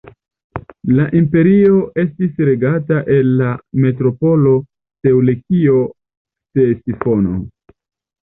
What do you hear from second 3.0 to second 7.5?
el la metropolo Seleŭkio-Ktesifono.